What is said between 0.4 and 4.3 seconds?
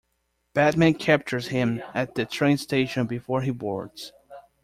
Batman captures him at the train station before he boards.